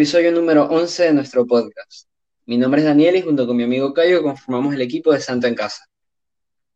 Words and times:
Episodio 0.00 0.32
número 0.32 0.64
11 0.64 1.02
de 1.02 1.12
nuestro 1.12 1.46
podcast. 1.46 2.08
Mi 2.46 2.56
nombre 2.56 2.80
es 2.80 2.86
Daniel 2.86 3.16
y 3.16 3.20
junto 3.20 3.46
con 3.46 3.54
mi 3.54 3.64
amigo 3.64 3.92
Cayo 3.92 4.22
conformamos 4.22 4.72
el 4.72 4.80
equipo 4.80 5.12
de 5.12 5.20
Santo 5.20 5.46
en 5.46 5.54
Casa. 5.54 5.84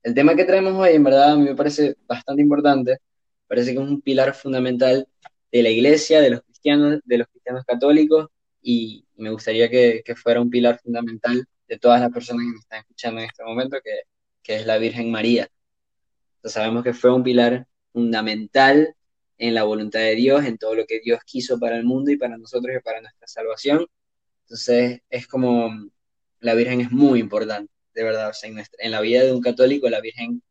El 0.02 0.12
tema 0.12 0.34
que 0.36 0.44
traemos 0.44 0.74
hoy 0.74 0.90
en 0.90 1.04
verdad 1.04 1.32
a 1.32 1.36
mí 1.36 1.44
me 1.44 1.54
parece 1.56 1.96
bastante 2.06 2.42
importante, 2.42 2.98
parece 3.46 3.72
que 3.72 3.80
es 3.80 3.88
un 3.88 4.02
pilar 4.02 4.34
fundamental 4.34 5.08
de 5.50 5.62
la 5.62 5.70
iglesia, 5.70 6.20
de 6.20 6.28
los 6.32 6.42
cristianos, 6.42 7.00
de 7.02 7.16
los 7.16 7.26
cristianos 7.28 7.64
católicos 7.64 8.28
y 8.60 9.06
me 9.16 9.30
gustaría 9.30 9.70
que, 9.70 10.02
fuera 10.22 10.42
un 10.42 10.50
pilar 10.50 10.78
fundamental 10.78 11.46
de 11.66 11.78
todas 11.78 12.02
las 12.02 12.10
personas 12.12 12.44
que 12.44 12.52
me 12.52 12.58
están 12.58 12.80
escuchando 12.80 13.20
en 13.22 13.26
este 13.28 13.42
momento, 13.42 13.78
que, 13.82 14.00
que 14.42 14.56
es 14.56 14.66
la 14.66 14.76
Virgen 14.76 15.10
María. 15.10 15.48
Entonces 16.36 16.52
sabemos 16.52 16.84
que 16.84 16.92
fue 16.92 17.10
un 17.10 17.22
pilar 17.22 17.66
fundamental 17.90 18.94
en 19.38 19.54
la 19.54 19.64
voluntad 19.64 20.00
de 20.00 20.14
Dios, 20.14 20.44
en 20.44 20.58
todo 20.58 20.74
lo 20.74 20.86
que 20.86 21.00
Dios 21.00 21.20
quiso 21.24 21.58
para 21.58 21.76
el 21.76 21.84
mundo 21.84 22.10
y 22.10 22.16
para 22.16 22.36
nosotros 22.38 22.76
y 22.76 22.82
para 22.82 23.00
nuestra 23.00 23.26
salvación. 23.26 23.86
Entonces 24.44 25.00
es 25.10 25.26
como 25.26 25.70
la 26.40 26.54
Virgen 26.54 26.80
es 26.80 26.90
muy 26.92 27.20
importante, 27.20 27.72
de 27.94 28.04
verdad. 28.04 28.32
en, 28.42 28.90
la 28.90 29.00
vida 29.00 29.24
de 29.24 29.32
un 29.32 29.40
católico 29.40 29.88
la 29.88 30.00
Virgen 30.00 30.42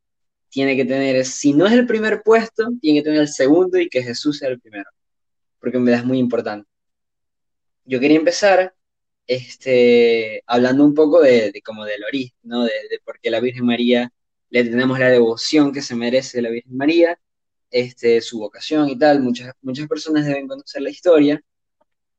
tiene 0.49 0.75
que 0.75 0.85
tener, 0.85 1.25
si 1.25 1.53
no 1.53 1.67
es 1.67 1.73
el 1.73 1.88
primer 1.88 2.23
puesto, 2.23 2.69
tiene 2.81 2.99
que 2.99 3.05
tener 3.05 3.21
el 3.21 3.27
segundo 3.27 3.79
y 3.79 3.89
que 3.89 4.03
Jesús 4.03 4.39
sea 4.39 4.49
el 4.49 4.59
primero, 4.59 4.89
porque 5.59 5.77
en 5.77 5.85
verdad 5.85 6.02
es 6.02 6.07
muy 6.07 6.19
importante. 6.19 6.67
Yo 7.85 7.99
quería 7.99 8.17
empezar 8.17 8.73
este, 9.27 10.43
hablando 10.47 10.83
un 10.85 10.93
poco 10.93 11.21
de, 11.21 11.53
como 11.65 11.86
del 11.86 12.03
origen, 12.03 12.38
¿no? 12.43 12.63
De, 12.63 12.71
de 12.89 12.99
por 13.03 13.19
qué 13.19 13.30
la 13.31 13.39
Virgen 13.39 13.65
María 13.65 14.11
le 14.49 14.63
tenemos 14.63 14.99
la 14.99 15.09
devoción 15.09 15.73
que 15.73 15.81
se 15.81 15.95
merece 15.95 16.41
la 16.41 16.49
Virgen 16.49 16.77
María 16.77 17.19
este, 17.73 18.21
su 18.21 18.39
vocación 18.39 18.89
y 18.89 18.97
tal. 18.97 19.21
Muchas, 19.21 19.53
muchas 19.61 19.88
personas 19.88 20.25
deben 20.25 20.47
conocer 20.47 20.81
la 20.81 20.91
historia, 20.91 21.41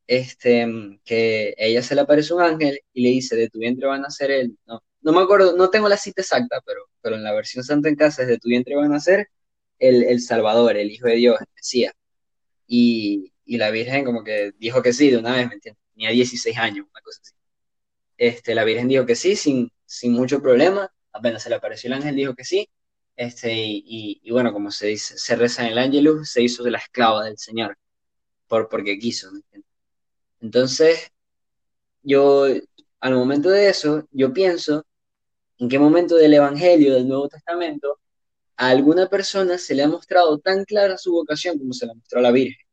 este, 0.07 0.67
que 1.05 1.55
ella 1.57 1.83
se 1.83 1.95
le 1.95 2.03
aparece 2.03 2.35
un 2.35 2.43
ángel 2.43 2.81
y 2.93 3.03
le 3.03 3.11
dice, 3.11 3.37
de 3.37 3.49
tu 3.51 3.61
vientre 3.61 3.87
van 3.87 4.05
a 4.05 4.11
ser 4.11 4.31
él. 4.33 4.59
No, 4.67 4.83
no 5.03 5.13
me 5.13 5.21
acuerdo, 5.23 5.57
no 5.57 5.71
tengo 5.71 5.89
la 5.89 5.97
cita 5.97 6.23
exacta, 6.23 6.61
pero, 6.67 6.83
pero 7.01 7.17
en 7.17 7.25
la 7.25 7.33
versión 7.33 7.65
Santa 7.65 7.89
en 7.89 7.97
Casa 7.97 8.23
es 8.23 8.29
de 8.29 8.39
tu 8.39 8.49
vientre 8.49 8.77
van 8.77 8.93
a 8.95 9.01
ser 9.01 9.29
el, 9.79 10.05
el 10.05 10.21
Salvador, 10.21 10.77
el 10.77 10.91
Hijo 10.91 11.07
de 11.09 11.17
Dios, 11.17 11.41
el 11.41 11.47
Mesías. 11.55 11.95
Y, 12.67 13.33
y, 13.45 13.59
la 13.59 13.71
Virgen 13.71 14.05
como 14.05 14.25
que 14.25 14.53
dijo 14.59 14.83
que 14.83 14.93
sí 14.93 15.11
de 15.11 15.19
una 15.19 15.37
vez, 15.37 15.49
¿me 15.49 15.55
entiendes? 15.55 15.83
Tenía 15.95 16.11
16 16.11 16.57
años, 16.59 16.87
una 16.91 17.01
cosa 17.03 17.21
así. 17.23 17.33
Este, 18.17 18.55
la 18.55 18.65
Virgen 18.65 18.89
dijo 18.89 19.07
que 19.07 19.15
sí, 19.17 19.37
sin, 19.37 19.71
sin 19.87 20.13
mucho 20.13 20.43
problema. 20.43 20.91
Apenas 21.13 21.43
se 21.43 21.51
le 21.51 21.57
apareció 21.57 21.89
el 21.89 21.95
ángel, 21.95 22.17
dijo 22.17 22.35
que 22.35 22.45
sí. 22.45 22.69
Este, 23.17 23.53
y, 23.55 24.31
bueno, 24.31 24.53
como 24.53 24.71
se 24.71 24.89
dice, 24.89 25.17
se 25.19 25.37
reza 25.37 25.63
en 25.63 25.73
el 25.73 25.79
Ángelus, 25.79 26.31
se 26.31 26.43
hizo 26.43 26.63
de 26.65 26.73
la 26.73 26.79
esclava 26.79 27.25
del 27.25 27.39
Señor, 27.39 27.79
por, 28.49 28.69
porque 28.69 28.99
quiso. 28.99 29.31
Entonces, 30.41 31.11
yo, 32.03 32.47
al 33.01 33.15
momento 33.15 33.51
de 33.51 33.69
eso, 33.69 34.09
yo 34.13 34.33
pienso 34.33 34.85
en 35.59 35.69
qué 35.69 35.79
momento 35.79 36.17
del 36.17 36.35
Evangelio, 36.35 36.95
del 36.95 37.09
Nuevo 37.09 37.29
Testamento, 37.29 38.01
a 38.57 38.69
alguna 38.71 39.09
persona 39.09 39.59
se 39.59 39.75
le 39.75 39.83
ha 39.85 39.89
mostrado 39.89 40.39
tan 40.39 40.65
clara 40.65 40.99
su 40.99 41.13
vocación 41.13 41.59
como 41.59 41.73
se 41.73 41.87
la 41.87 41.95
mostró 41.95 42.19
a 42.21 42.23
la 42.23 42.31
Virgen. 42.33 42.67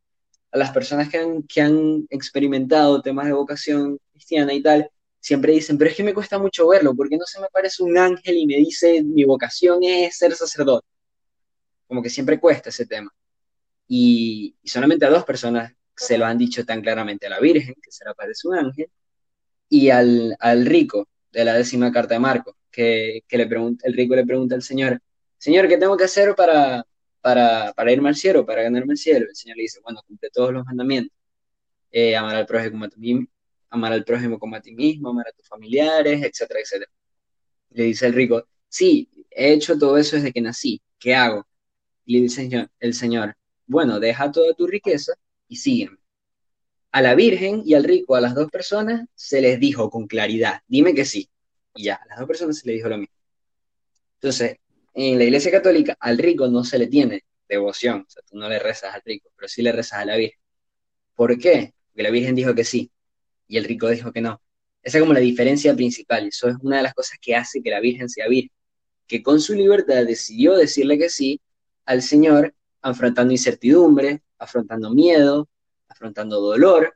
A 0.52 0.58
las 0.58 0.72
personas 0.72 1.10
que 1.10 1.18
han, 1.18 1.44
que 1.44 1.62
han 1.62 2.08
experimentado 2.10 3.02
temas 3.02 3.28
de 3.28 3.34
vocación 3.34 4.00
cristiana 4.12 4.54
y 4.54 4.62
tal, 4.62 4.90
siempre 5.22 5.54
dicen, 5.54 5.78
pero 5.78 5.90
es 5.92 5.96
que 5.96 6.04
me 6.04 6.14
cuesta 6.14 6.40
mucho 6.40 6.68
verlo, 6.68 6.96
porque 6.96 7.18
no 7.18 7.26
se 7.26 7.40
me 7.40 7.48
parece 7.54 7.84
un 7.84 7.98
ángel 7.98 8.38
y 8.38 8.48
me 8.48 8.58
dice, 8.58 9.04
mi 9.04 9.24
vocación 9.24 9.84
es 9.84 10.18
ser 10.18 10.36
sacerdote. 10.36 10.88
Como 11.88 12.02
que 12.02 12.10
siempre 12.10 12.40
cuesta 12.40 12.70
ese 12.70 12.86
tema. 12.86 13.14
Y, 13.88 14.56
solamente 14.64 15.06
a 15.06 15.10
dos 15.10 15.24
personas 15.26 15.74
se 15.96 16.18
lo 16.18 16.26
han 16.26 16.38
dicho 16.38 16.66
tan 16.66 16.82
claramente, 16.82 17.28
a 17.28 17.30
la 17.30 17.40
Virgen, 17.40 17.76
que 17.82 17.92
se 17.92 18.04
le 18.06 18.12
aparece 18.12 18.48
un 18.48 18.56
ángel, 18.56 18.88
y 19.70 19.90
al, 19.90 20.36
al 20.40 20.66
rico 20.66 21.08
de 21.32 21.46
la 21.46 21.54
décima 21.56 21.92
carta 21.92 22.16
de 22.16 22.20
Marcos, 22.20 22.56
que, 22.72 23.24
que 23.28 23.38
le 23.38 23.48
pregunta, 23.48 23.88
el 23.88 23.94
rico 23.94 24.16
le 24.16 24.26
pregunta 24.26 24.56
al 24.56 24.64
Señor, 24.64 25.00
Señor, 25.38 25.68
¿qué 25.68 25.78
tengo 25.78 25.98
que 25.98 26.06
hacer 26.06 26.36
para, 26.36 26.86
para, 27.22 27.74
para 27.74 27.92
irme 27.92 28.10
al 28.10 28.16
cielo, 28.16 28.46
para 28.46 28.64
ganarme 28.64 28.94
el 28.94 28.98
cielo? 28.98 29.28
El 29.30 29.36
Señor 29.36 29.58
le 29.58 29.64
dice, 29.64 29.80
bueno, 29.84 30.02
cumple 30.08 30.30
todos 30.32 30.54
los 30.54 30.66
mandamientos. 30.66 31.16
Eh, 31.92 32.16
amar 32.16 32.36
al 32.36 32.46
prójimo 32.46 32.72
como 32.72 32.86
a 32.86 32.90
ti, 32.90 33.28
amar 33.72 33.94
al 33.94 34.04
prójimo 34.04 34.38
como 34.38 34.56
a 34.56 34.62
ti 34.62 34.74
mismo, 34.74 35.10
amar 35.10 35.28
a 35.30 35.32
tus 35.32 35.48
familiares, 35.48 36.22
etcétera, 36.24 36.60
etcétera. 36.60 36.92
Le 37.72 37.84
dice 37.86 38.06
el 38.08 38.14
rico, 38.14 38.46
sí, 38.68 39.10
he 39.32 39.54
hecho 39.54 39.78
todo 39.80 39.98
eso 39.98 40.18
desde 40.18 40.32
que 40.34 40.42
nací, 40.42 40.82
¿qué 41.00 41.16
hago? 41.16 41.48
Le 42.06 42.22
dice 42.22 42.70
el 42.80 42.94
Señor, 42.94 43.36
bueno, 43.66 44.00
deja 44.00 44.32
toda 44.32 44.54
tu 44.54 44.68
riqueza 44.68 45.14
y 45.48 45.56
sígueme. 45.56 45.98
A 46.92 47.02
la 47.02 47.16
Virgen 47.16 47.64
y 47.66 47.74
al 47.74 47.86
rico, 47.86 48.16
a 48.16 48.22
las 48.22 48.36
dos 48.36 48.52
personas, 48.52 49.08
se 49.16 49.42
les 49.42 49.60
dijo 49.60 49.90
con 49.90 50.08
claridad, 50.08 50.62
dime 50.68 50.94
que 50.94 51.06
sí. 51.06 51.30
Y 51.74 51.86
ya, 51.86 51.96
a 51.96 52.06
las 52.08 52.20
dos 52.20 52.28
personas 52.28 52.60
se 52.60 52.68
les 52.68 52.76
dijo 52.76 52.90
lo 52.90 52.98
mismo. 52.98 53.16
Entonces, 54.16 54.58
en 54.94 55.18
la 55.18 55.24
Iglesia 55.24 55.52
Católica, 55.52 55.96
al 56.00 56.18
rico 56.18 56.50
no 56.50 56.66
se 56.66 56.78
le 56.78 56.88
tiene 56.88 57.24
devoción, 57.48 58.06
o 58.06 58.10
sea, 58.10 58.22
tú 58.30 58.38
no 58.38 58.50
le 58.50 58.60
rezas 58.60 58.94
al 58.94 59.02
rico, 59.06 59.30
pero 59.36 59.48
sí 59.48 59.62
le 59.62 59.72
rezas 59.72 60.00
a 60.00 60.06
la 60.06 60.18
Virgen. 60.18 60.40
¿Por 61.16 61.40
qué? 61.40 61.74
Porque 61.88 62.04
la 62.04 62.10
Virgen 62.12 62.36
dijo 62.36 62.54
que 62.54 62.66
sí 62.66 62.92
y 63.52 63.58
el 63.58 63.66
rico 63.66 63.90
dijo 63.90 64.14
que 64.14 64.22
no. 64.22 64.42
Esa 64.82 64.98
es 64.98 65.02
como 65.02 65.14
la 65.14 65.20
diferencia 65.20 65.76
principal. 65.76 66.26
Eso 66.28 66.48
es 66.48 66.56
una 66.62 66.78
de 66.78 66.84
las 66.84 66.94
cosas 66.94 67.18
que 67.22 67.36
hace 67.36 67.62
que 67.62 67.70
la 67.70 67.82
Virgen 67.82 68.08
sea 68.10 68.30
virgen. 68.30 68.52
Que 69.08 69.22
con 69.22 69.42
su 69.42 69.54
libertad 69.54 70.06
decidió 70.06 70.56
decirle 70.56 70.98
que 70.98 71.10
sí 71.10 71.42
al 71.86 72.02
Señor, 72.02 72.56
afrontando 72.82 73.34
incertidumbre, 73.34 74.24
afrontando 74.40 74.92
miedo, 74.92 75.50
afrontando 75.90 76.40
dolor. 76.40 76.96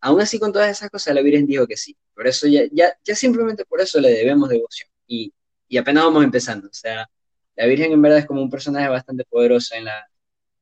Aún 0.00 0.20
así, 0.20 0.40
con 0.40 0.52
todas 0.52 0.68
esas 0.68 0.90
cosas, 0.90 1.14
la 1.14 1.22
Virgen 1.22 1.46
dijo 1.46 1.66
que 1.68 1.76
sí. 1.76 1.96
Por 2.12 2.26
eso 2.26 2.48
ya, 2.48 2.62
ya, 2.72 2.92
ya 3.04 3.14
simplemente 3.14 3.64
por 3.64 3.80
eso 3.80 4.00
le 4.00 4.10
debemos 4.10 4.48
devoción. 4.48 4.90
Y, 5.06 5.32
y 5.68 5.76
apenas 5.76 6.04
vamos 6.04 6.24
empezando. 6.24 6.66
O 6.66 6.74
sea, 6.74 7.08
la 7.54 7.66
Virgen 7.66 7.92
en 7.92 8.02
verdad 8.02 8.18
es 8.18 8.26
como 8.26 8.42
un 8.42 8.50
personaje 8.50 8.88
bastante 8.88 9.24
poderoso 9.24 9.76
en 9.76 9.84
la, 9.84 10.04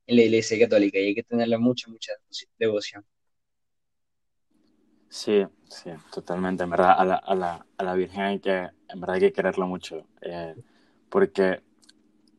en 0.06 0.16
la 0.16 0.22
Iglesia 0.22 0.58
Católica 0.58 0.98
y 0.98 1.06
hay 1.06 1.14
que 1.14 1.22
tenerle 1.22 1.56
mucha, 1.56 1.88
mucha 1.90 2.12
devoción. 2.58 3.02
Sí, 5.08 5.44
sí, 5.68 5.90
totalmente. 6.12 6.64
En 6.64 6.70
verdad, 6.70 6.94
a 6.98 7.04
la, 7.04 7.14
a 7.16 7.34
la, 7.34 7.66
a 7.78 7.84
la 7.84 7.94
Virgen 7.94 8.20
hay 8.22 8.38
que, 8.40 8.70
en 8.88 9.00
verdad 9.00 9.14
hay 9.14 9.20
que 9.20 9.32
quererla 9.32 9.66
mucho. 9.66 10.06
Eh, 10.20 10.54
porque, 11.08 11.62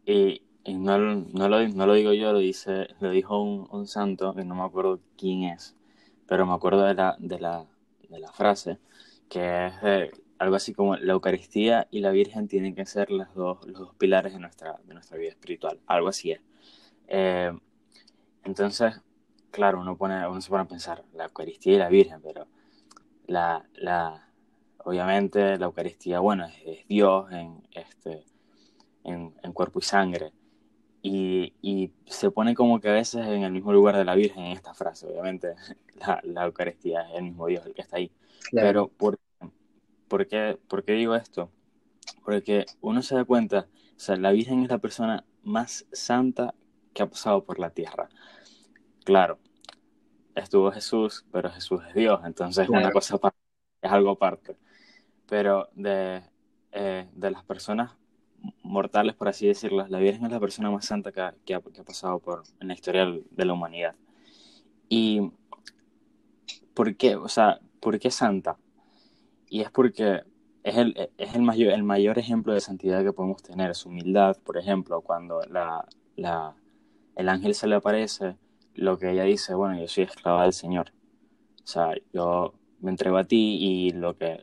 y, 0.05 0.44
y 0.63 0.75
no, 0.75 0.97
no, 0.97 1.50
lo, 1.50 1.67
no, 1.69 1.88
lo, 1.88 1.94
digo 1.94 2.13
yo, 2.13 2.33
lo, 2.33 2.39
dice, 2.39 2.88
lo 3.00 3.09
dijo 3.11 3.41
un, 3.41 3.67
un, 3.72 3.88
santo, 3.88 4.33
que 4.35 4.44
no 4.44 4.56
me 4.56 4.63
acuerdo 4.63 5.00
quién 5.17 5.44
es, 5.44 5.75
pero 6.27 6.45
me 6.45 6.53
acuerdo 6.53 6.83
de 6.85 6.94
la, 6.95 7.16
de 7.19 7.39
la, 7.39 7.66
de 8.09 8.19
la 8.19 8.31
frase, 8.33 8.79
que 9.29 9.67
es 9.67 10.11
algo 10.39 10.56
así 10.56 10.73
como 10.73 10.95
la 10.97 11.13
Eucaristía 11.13 11.88
y 11.91 12.01
la 12.01 12.11
Virgen 12.11 12.47
tienen 12.47 12.75
que 12.75 12.85
ser 12.85 13.11
los 13.11 13.33
dos, 13.33 13.66
los 13.67 13.79
dos 13.79 13.95
pilares 13.95 14.33
de 14.33 14.39
nuestra, 14.39 14.79
de 14.85 14.94
nuestra 14.94 15.17
vida 15.17 15.29
espiritual. 15.29 15.79
Algo 15.88 16.09
así 16.09 16.31
es. 16.31 16.41
Eh, 17.07 17.51
entonces, 18.44 19.01
claro, 19.51 19.79
uno, 19.81 19.97
pone, 19.97 20.27
uno 20.27 20.41
se 20.41 20.50
pone 20.50 20.63
a 20.63 20.67
pensar, 20.67 21.03
la 21.13 21.25
Eucaristía 21.25 21.73
y 21.75 21.77
la 21.77 21.89
Virgen, 21.89 22.22
pero 22.22 22.47
la, 23.27 23.65
la, 23.75 24.27
obviamente 24.83 25.57
la 25.57 25.65
Eucaristía, 25.65 26.19
bueno, 26.19 26.47
es, 26.65 26.88
Dios 26.88 27.31
en, 27.31 27.61
este, 27.71 28.25
en, 29.03 29.31
cuerpo 29.53 29.79
y 29.79 29.83
sangre. 29.83 30.31
Y, 31.01 31.53
y, 31.61 31.91
se 32.05 32.31
pone 32.31 32.55
como 32.55 32.79
que 32.79 32.89
a 32.89 32.93
veces 32.93 33.25
en 33.27 33.43
el 33.43 33.51
mismo 33.51 33.71
lugar 33.71 33.95
de 33.95 34.03
la 34.03 34.15
Virgen 34.15 34.45
en 34.45 34.51
esta 34.53 34.73
frase, 34.73 35.07
obviamente 35.07 35.55
la, 35.95 36.19
la 36.23 36.45
Eucaristía 36.45 37.07
es 37.09 37.15
el 37.15 37.23
mismo 37.23 37.47
Dios 37.47 37.65
el 37.65 37.73
que 37.73 37.81
está 37.81 37.97
ahí. 37.97 38.12
Pero 38.51 38.88
¿por, 38.88 39.19
por, 40.07 40.27
qué, 40.27 40.57
¿por 40.68 40.83
qué 40.83 40.94
digo 40.94 41.15
esto? 41.15 41.51
Porque 42.24 42.65
uno 42.81 43.01
se 43.01 43.15
da 43.15 43.25
cuenta, 43.25 43.68
o 43.95 44.00
sea, 44.00 44.15
la 44.15 44.31
Virgen 44.31 44.63
es 44.63 44.69
la 44.69 44.79
persona 44.79 45.25
más 45.44 45.85
santa 45.91 46.53
que 46.94 47.03
ha 47.03 47.09
pasado 47.09 47.44
por 47.44 47.59
la 47.59 47.69
tierra. 47.69 48.09
Claro, 49.03 49.39
estuvo 50.38 50.72
Jesús, 50.72 51.25
pero 51.31 51.50
Jesús 51.50 51.81
es 51.88 51.94
Dios, 51.94 52.22
entonces 52.24 52.69
una 52.69 52.92
cosa 52.92 53.19
es 53.81 53.92
algo 53.92 54.12
aparte. 54.12 54.56
Pero 55.28 55.69
de, 55.74 56.22
eh, 56.72 57.07
de 57.13 57.31
las 57.31 57.44
personas 57.44 57.95
mortales, 58.63 59.16
por 59.16 59.28
así 59.28 59.48
decirlo, 59.48 59.88
la 59.88 60.00
Virgen 60.00 60.25
es 60.25 60.31
la 60.31 60.39
persona 60.39 60.72
más 60.72 60.86
santa 60.86 61.12
que 61.12 61.22
ha, 61.22 61.34
que 61.45 61.54
ha, 61.54 61.62
pasado 61.84 62.19
por, 62.19 62.44
en 62.60 62.68
la 62.68 62.74
historia 62.74 63.06
de 63.06 63.45
la 63.45 63.54
humanidad. 63.54 63.95
¿Y 64.88 65.31
por 66.74 66.95
qué? 66.95 67.16
O 67.16 67.28
sea, 67.28 67.60
¿por 67.81 68.00
qué 68.00 68.12
santa? 68.12 68.57
Y 69.50 69.62
es 69.62 69.72
porque 69.72 70.22
es 70.63 70.78
el, 70.78 71.10
es 71.18 71.34
el, 71.36 71.42
mayor, 71.42 71.74
el 71.74 71.84
mayor 71.84 72.19
ejemplo 72.19 72.54
de 72.54 72.62
santidad 72.62 73.04
que 73.04 73.13
podemos 73.13 73.42
tener, 73.42 73.75
su 73.75 73.89
humildad, 73.89 74.38
por 74.44 74.57
ejemplo, 74.57 75.01
cuando 75.01 75.42
la, 75.50 75.86
la, 76.16 76.56
el 77.16 77.30
ángel 77.30 77.56
se 77.56 77.68
le 77.68 77.75
aparece 77.75 78.38
lo 78.77 78.97
que 78.97 79.12
ella 79.12 79.24
dice, 79.24 79.53
bueno, 79.53 79.79
yo 79.79 79.88
soy 79.88 80.06
esclava 80.06 80.44
del 80.44 80.53
Señor. 80.53 80.94
O 81.63 81.68
sea, 81.68 81.94
yo 82.13 82.53
me 82.79 82.91
entrego 82.91 83.18
a 83.18 83.24
ti 83.25 83.57
y 83.59 83.91
lo 83.91 84.15
que, 84.18 84.41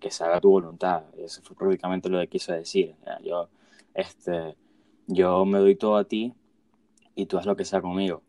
que 0.00 0.10
se 0.10 0.24
haga 0.24 0.40
tu 0.40 0.50
voluntad. 0.50 1.04
Eso 1.18 1.42
fue 1.42 1.56
prácticamente 1.56 2.08
lo 2.08 2.18
que 2.20 2.28
quiso 2.28 2.52
decir. 2.52 2.94
Yo, 3.24 3.48
este, 3.94 4.56
yo 5.06 5.44
me 5.44 5.58
doy 5.58 5.76
todo 5.76 5.96
a 5.96 6.04
ti 6.04 6.32
y 7.14 7.26
tú 7.26 7.38
haz 7.38 7.46
lo 7.46 7.56
que 7.56 7.64
sea 7.64 7.80
conmigo. 7.82 8.22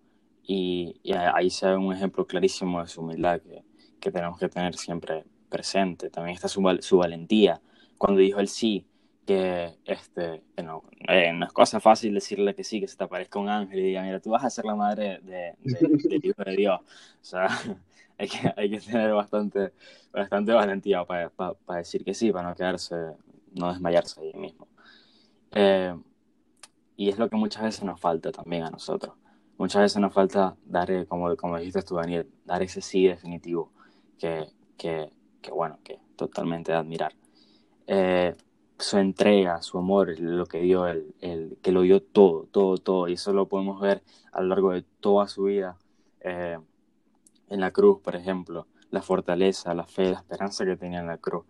y, 0.46 1.00
ahí 1.14 1.50
se 1.50 1.68
ve 1.68 1.78
un 1.78 1.94
ejemplo 1.94 2.26
clarísimo 2.28 2.82
de 2.82 2.88
su 2.88 3.02
humildad 3.02 3.42
que, 3.42 3.64
que 4.00 4.12
tenemos 4.12 4.38
que 4.38 4.50
tener 4.50 4.76
siempre 4.76 5.24
presente. 5.50 6.10
También 6.10 6.36
está 6.36 6.48
su, 6.48 6.62
su 6.82 6.98
valentía. 6.98 7.62
Cuando 7.98 8.20
dijo 8.20 8.40
el 8.40 8.50
sí, 8.50 8.86
que 9.26 9.78
este, 9.86 10.44
no, 10.64 10.84
eh, 11.08 11.32
no, 11.34 11.46
es 11.46 11.54
cosa 11.54 11.80
fácil 11.80 12.14
decirle 12.14 12.54
que 12.56 12.64
sí, 12.64 12.80
que 12.80 12.88
se 12.88 12.98
te 12.98 13.04
aparezca 13.04 13.40
un 13.40 13.50
ángel 13.50 13.80
y 13.80 13.84
diga, 13.84 14.04
mira, 14.04 14.20
tú 14.20 14.32
vas 14.32 14.44
a 14.44 14.50
ser 14.50 14.66
la 14.66 14.76
madre 14.76 15.20
de, 15.24 15.56
del 15.62 16.26
hijo 16.26 16.44
de 16.44 16.56
Dios. 16.56 16.80
O 16.82 16.86
sea, 17.26 17.48
hay 18.18 18.28
que, 18.28 18.54
hay 18.56 18.70
que 18.70 18.80
tener 18.80 19.14
bastante, 19.14 19.74
bastante 20.12 20.52
valentía 20.52 21.06
para, 21.06 21.30
para, 21.30 21.80
decir 21.80 22.04
que 22.04 22.14
sí, 22.14 22.32
para 22.32 22.50
no 22.50 22.56
quedarse, 22.56 22.96
no 23.54 23.72
desmayarse 23.72 24.22
ahí 24.22 24.34
mismo. 24.34 24.68
Eh, 25.52 25.96
y 26.98 27.10
es 27.10 27.18
lo 27.18 27.30
que 27.30 27.36
muchas 27.36 27.64
veces 27.64 27.84
nos 27.84 28.00
falta 28.00 28.32
también 28.32 28.64
a 28.64 28.70
nosotros. 28.70 29.16
Muchas 29.58 29.84
veces 29.84 30.02
nos 30.02 30.14
falta 30.14 30.56
dar, 30.66 30.92
eh, 30.92 31.06
como, 31.06 31.36
como 31.38 31.58
dijiste 31.58 31.82
tú, 31.84 31.96
Daniel, 31.96 32.28
dar 32.46 32.62
ese 32.62 32.82
sí 32.82 33.08
definitivo 33.08 33.72
que, 34.18 34.48
que, 34.78 35.10
que 35.42 35.52
bueno, 35.52 35.80
que 35.84 36.00
totalmente 36.16 36.72
de 36.72 36.78
admirar. 36.78 37.14
Eh, 37.88 38.36
su 38.78 38.98
entrega, 38.98 39.62
su 39.62 39.78
amor, 39.78 40.20
lo 40.20 40.46
que 40.46 40.60
dio, 40.60 40.88
el, 40.88 41.58
que 41.62 41.72
lo 41.72 41.82
dio 41.82 42.02
todo, 42.02 42.48
todo, 42.52 42.78
todo. 42.78 43.08
Y 43.08 43.14
eso 43.14 43.34
lo 43.34 43.48
podemos 43.48 43.80
ver 43.82 44.04
a 44.32 44.42
lo 44.42 44.48
largo 44.48 44.72
de 44.72 44.84
toda 45.00 45.28
su 45.28 45.44
vida. 45.44 45.78
Eh, 46.22 46.58
en 47.50 47.60
la 47.60 47.72
cruz, 47.72 48.00
por 48.02 48.16
ejemplo, 48.16 48.68
la 48.90 49.02
fortaleza, 49.02 49.74
la 49.74 49.86
fe, 49.86 50.12
la 50.12 50.18
esperanza 50.20 50.66
que 50.66 50.76
tenía 50.76 51.00
en 51.00 51.08
la 51.08 51.18
cruz. 51.18 51.46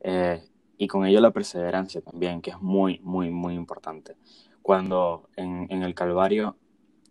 Eh, 0.00 0.42
y 0.76 0.86
con 0.86 1.04
ello 1.04 1.20
la 1.20 1.32
perseverancia 1.32 2.00
también, 2.00 2.40
que 2.40 2.50
es 2.50 2.60
muy, 2.60 3.00
muy, 3.02 3.30
muy 3.30 3.54
importante. 3.54 4.16
Cuando 4.62 5.28
en, 5.36 5.66
en 5.70 5.82
el 5.82 5.94
Calvario, 5.94 6.56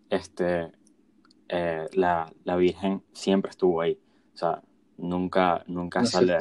este, 0.10 0.72
eh, 1.50 1.88
la, 1.94 2.32
la, 2.44 2.56
Virgen 2.56 3.04
siempre 3.12 3.50
estuvo 3.50 3.82
ahí. 3.82 4.00
O 4.34 4.38
sea, 4.38 4.62
nunca, 4.98 5.64
nunca 5.68 6.06
sale. 6.06 6.38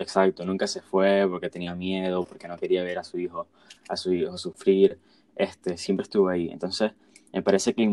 Exacto, 0.00 0.46
nunca 0.46 0.66
se 0.66 0.80
fue 0.80 1.26
porque 1.28 1.50
tenía 1.50 1.74
miedo, 1.74 2.24
porque 2.24 2.48
no 2.48 2.56
quería 2.56 2.82
ver 2.82 2.98
a 2.98 3.04
su 3.04 3.18
hijo, 3.18 3.48
a 3.86 3.98
su 3.98 4.14
hijo 4.14 4.38
sufrir, 4.38 4.98
este, 5.36 5.76
siempre 5.76 6.04
estuvo 6.04 6.28
ahí. 6.30 6.48
Entonces, 6.50 6.92
me 7.34 7.42
parece 7.42 7.74
que 7.74 7.86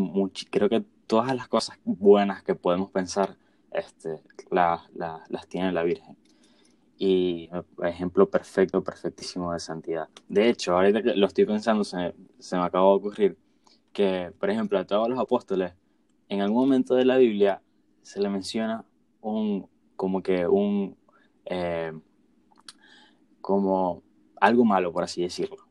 creo 0.50 0.70
que 0.70 0.86
todas 1.06 1.36
las 1.36 1.50
cosas 1.50 1.78
buenas 1.84 2.44
que 2.44 2.56
podemos 2.56 2.92
pensar, 2.92 3.36
este, 3.72 4.22
las 4.50 5.48
tiene 5.50 5.74
la 5.74 5.84
Virgen. 5.84 6.16
Y 6.98 7.50
ejemplo 7.84 8.30
perfecto, 8.30 8.82
perfectísimo 8.84 9.52
de 9.54 9.60
santidad. 9.60 10.08
De 10.30 10.50
hecho, 10.50 10.76
ahorita 10.76 11.04
que 11.04 11.14
lo 11.14 11.28
estoy 11.28 11.46
pensando, 11.46 11.84
se, 11.84 12.16
se 12.40 12.56
me 12.58 12.64
acabó 12.64 12.92
de 12.92 12.98
ocurrir 13.00 13.38
que, 13.92 14.32
por 14.40 14.50
ejemplo, 14.50 14.80
a 14.80 14.86
todos 14.86 15.10
los 15.10 15.20
apóstoles, 15.20 15.74
en 16.30 16.42
algún 16.42 16.62
momento 16.62 16.96
de 16.96 17.06
la 17.06 17.18
Biblia 17.18 17.62
se 18.02 18.22
le 18.22 18.30
menciona 18.30 18.86
un, 19.22 19.68
como 19.98 20.24
que 20.24 20.48
un, 20.48 20.96
eh, 21.50 21.94
como 23.42 24.04
algo 24.40 24.66
malo, 24.66 24.92
por 24.92 25.04
así 25.04 25.22
decirlo. 25.22 25.68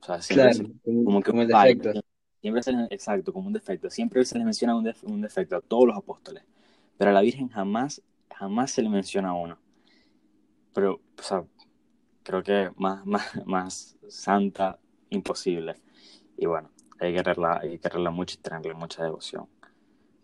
O 0.00 0.04
sea, 0.04 0.22
siempre 0.22 0.72
como, 1.04 1.20
que 1.20 1.30
un 1.30 1.46
defecto. 1.46 1.92
Siempre 2.40 2.62
se 2.62 2.72
exacto, 2.90 3.32
como 3.32 3.48
un 3.48 3.52
defecto. 3.52 3.90
Siempre 3.90 4.24
se 4.24 4.38
le 4.38 4.44
menciona 4.44 4.74
un, 4.74 4.90
un, 5.02 5.20
defecto 5.20 5.56
a 5.56 5.60
todos 5.60 5.86
los 5.86 5.96
apóstoles. 5.96 6.42
Pero 6.96 7.10
a 7.10 7.14
la 7.14 7.20
Virgen 7.20 7.48
jamás, 7.48 8.02
jamás 8.30 8.70
se 8.70 8.82
le 8.82 8.88
menciona 8.88 9.34
uno. 9.34 9.58
Pero, 10.72 11.00
o 11.18 11.22
sea, 11.22 11.44
creo 12.22 12.42
que 12.42 12.70
más, 12.76 13.04
más, 13.06 13.46
más 13.46 13.96
santa, 14.08 14.78
imposible. 15.10 15.74
Y 16.36 16.46
bueno, 16.46 16.70
hay 16.98 17.12
que 17.12 17.18
quererla, 17.18 17.58
hay 17.60 17.70
que 17.72 17.80
quererla 17.80 18.10
mucho 18.10 18.36
y 18.38 18.42
tenerle 18.42 18.74
mucha 18.74 19.02
devoción. 19.02 19.46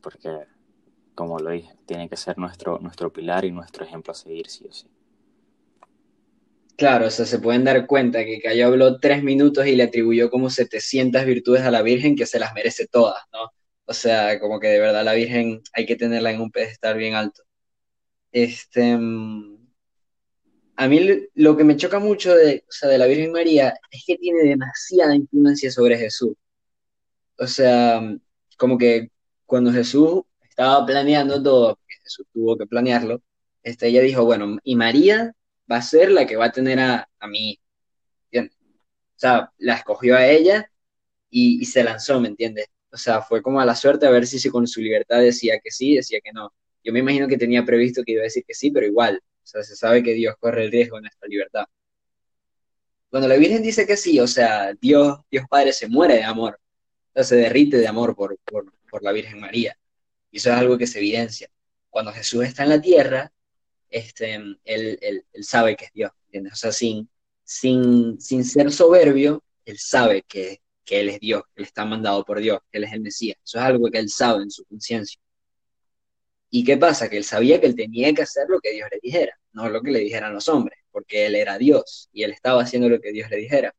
Porque 0.00 0.46
como 1.16 1.40
lo 1.40 1.50
dije, 1.50 1.74
tiene 1.86 2.08
que 2.08 2.16
ser 2.16 2.38
nuestro, 2.38 2.78
nuestro 2.78 3.12
pilar 3.12 3.44
y 3.44 3.50
nuestro 3.50 3.84
ejemplo 3.84 4.12
a 4.12 4.14
seguir, 4.14 4.48
sí 4.48 4.66
o 4.68 4.72
sí. 4.72 4.86
Claro, 6.76 7.06
o 7.06 7.10
sea, 7.10 7.24
se 7.24 7.38
pueden 7.38 7.64
dar 7.64 7.86
cuenta 7.86 8.24
que 8.24 8.40
Cayo 8.40 8.66
habló 8.66 9.00
tres 9.00 9.22
minutos 9.22 9.66
y 9.66 9.74
le 9.76 9.84
atribuyó 9.84 10.30
como 10.30 10.50
700 10.50 11.24
virtudes 11.24 11.62
a 11.62 11.70
la 11.70 11.82
Virgen 11.82 12.16
que 12.16 12.26
se 12.26 12.38
las 12.38 12.52
merece 12.54 12.86
todas, 12.86 13.22
¿no? 13.32 13.50
O 13.86 13.94
sea, 13.94 14.38
como 14.40 14.60
que 14.60 14.68
de 14.68 14.80
verdad 14.80 15.04
la 15.04 15.14
Virgen 15.14 15.62
hay 15.72 15.86
que 15.86 15.96
tenerla 15.96 16.32
en 16.32 16.40
un 16.42 16.50
pedestal 16.50 16.98
bien 16.98 17.14
alto. 17.14 17.42
Este, 18.32 18.96
mm, 18.96 19.56
a 20.76 20.88
mí 20.88 21.28
lo 21.34 21.56
que 21.56 21.64
me 21.64 21.76
choca 21.76 21.98
mucho 21.98 22.34
de, 22.34 22.64
o 22.68 22.72
sea, 22.72 22.88
de 22.90 22.98
la 22.98 23.06
Virgen 23.06 23.32
María 23.32 23.74
es 23.90 24.04
que 24.06 24.16
tiene 24.18 24.42
demasiada 24.42 25.16
influencia 25.16 25.70
sobre 25.70 25.96
Jesús. 25.98 26.34
O 27.38 27.46
sea, 27.46 28.02
como 28.58 28.78
que 28.78 29.10
cuando 29.46 29.72
Jesús 29.72 30.22
estaba 30.56 30.86
planeando 30.86 31.42
todo, 31.42 31.76
porque 31.76 31.94
Jesús 32.02 32.26
tuvo 32.32 32.56
que 32.56 32.66
planearlo, 32.66 33.20
este, 33.62 33.88
ella 33.88 34.00
dijo, 34.00 34.24
bueno, 34.24 34.58
y 34.64 34.74
María 34.74 35.34
va 35.70 35.76
a 35.76 35.82
ser 35.82 36.10
la 36.10 36.26
que 36.26 36.36
va 36.36 36.46
a 36.46 36.52
tener 36.52 36.80
a, 36.80 37.08
a 37.18 37.26
mí. 37.28 37.60
O 38.34 39.18
sea, 39.18 39.52
la 39.58 39.74
escogió 39.74 40.16
a 40.16 40.26
ella 40.26 40.70
y, 41.30 41.64
se 41.66 41.84
lanzó, 41.84 42.20
¿me 42.20 42.28
entiendes? 42.28 42.66
O 42.92 42.96
sea, 42.96 43.22
fue 43.22 43.42
como 43.42 43.60
a 43.60 43.66
la 43.66 43.74
suerte 43.74 44.06
a 44.06 44.10
ver 44.10 44.26
si 44.26 44.48
con 44.50 44.66
su 44.66 44.80
libertad 44.80 45.20
decía 45.20 45.58
que 45.62 45.70
sí, 45.70 45.96
decía 45.96 46.20
que 46.24 46.32
no. 46.32 46.52
Yo 46.84 46.92
me 46.92 47.00
imagino 47.00 47.28
que 47.28 47.38
tenía 47.38 47.64
previsto 47.64 48.02
que 48.04 48.12
iba 48.12 48.22
a 48.22 48.24
decir 48.24 48.44
que 48.46 48.54
sí, 48.54 48.70
pero 48.70 48.86
igual, 48.86 49.20
o 49.22 49.46
sea, 49.46 49.62
se 49.62 49.76
sabe 49.76 50.02
que 50.02 50.14
Dios 50.14 50.36
corre 50.40 50.64
el 50.64 50.72
riesgo 50.72 50.96
en 50.98 51.02
nuestra 51.02 51.28
libertad. 51.28 51.66
Cuando 53.10 53.28
la 53.28 53.36
Virgen 53.36 53.62
dice 53.62 53.86
que 53.86 53.96
sí, 53.96 54.20
o 54.20 54.26
sea, 54.26 54.72
Dios, 54.74 55.18
Dios 55.30 55.46
Padre 55.50 55.72
se 55.72 55.88
muere 55.88 56.14
de 56.14 56.24
amor, 56.24 56.58
o 57.10 57.12
sea, 57.14 57.24
se 57.24 57.36
derrite 57.36 57.78
de 57.78 57.88
amor 57.88 58.14
por, 58.16 58.38
por, 58.44 58.72
por 58.90 59.02
la 59.02 59.12
Virgen 59.12 59.40
María. 59.40 59.76
Y 60.30 60.38
eso 60.38 60.50
es 60.50 60.56
algo 60.56 60.78
que 60.78 60.86
se 60.86 60.98
evidencia. 60.98 61.48
Cuando 61.90 62.12
Jesús 62.12 62.44
está 62.44 62.64
en 62.64 62.70
la 62.70 62.80
tierra, 62.80 63.32
este, 63.90 64.34
él, 64.34 64.60
él, 64.64 65.24
sabe 65.42 65.76
que 65.76 65.86
es 65.86 65.92
Dios, 65.92 66.10
¿entiendes? 66.26 66.52
O 66.54 66.56
sea, 66.56 66.72
sin, 66.72 67.08
sin, 67.44 68.20
sin 68.20 68.44
ser 68.44 68.72
soberbio, 68.72 69.42
él 69.64 69.78
sabe 69.78 70.22
que, 70.22 70.60
que 70.86 71.00
Él 71.00 71.10
es 71.10 71.20
Dios, 71.20 71.42
que 71.54 71.62
Él 71.62 71.64
está 71.66 71.84
mandado 71.84 72.24
por 72.24 72.40
Dios, 72.40 72.60
que 72.70 72.78
Él 72.78 72.84
es 72.84 72.92
el 72.92 73.00
Mesías. 73.00 73.36
Eso 73.44 73.58
es 73.58 73.64
algo 73.64 73.90
que 73.90 73.98
Él 73.98 74.08
sabe 74.08 74.42
en 74.44 74.50
su 74.50 74.64
conciencia. 74.64 75.20
¿Y 76.48 76.64
qué 76.64 76.76
pasa? 76.78 77.10
Que 77.10 77.18
Él 77.18 77.24
sabía 77.24 77.60
que 77.60 77.66
Él 77.66 77.74
tenía 77.74 78.14
que 78.14 78.22
hacer 78.22 78.46
lo 78.48 78.60
que 78.60 78.72
Dios 78.72 78.88
le 78.90 79.00
dijera, 79.02 79.38
no 79.52 79.68
lo 79.68 79.82
que 79.82 79.90
le 79.90 79.98
dijeran 79.98 80.32
los 80.32 80.48
hombres, 80.48 80.78
porque 80.92 81.26
Él 81.26 81.34
era 81.34 81.58
Dios 81.58 82.08
y 82.12 82.22
Él 82.22 82.30
estaba 82.30 82.62
haciendo 82.62 82.88
lo 82.88 83.00
que 83.00 83.12
Dios 83.12 83.28
le 83.28 83.36
dijera. 83.36 83.74